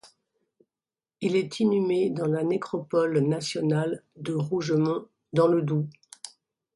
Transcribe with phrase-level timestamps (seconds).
[1.21, 5.89] Il est inhumé dans la nécropole nationale de Rougement dans le Doubs.